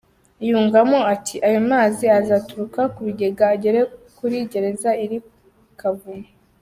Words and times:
Yungamo 0.47 0.99
ati 1.13 1.35
"Ayo 1.47 1.59
mazi 1.71 2.05
azaturuka 2.19 2.81
ku 2.93 2.99
bigega 3.07 3.43
agere 3.55 3.79
kuri 4.17 4.35
gereza 4.51 4.89
iri 5.03 5.17
kavumu. 5.79 6.27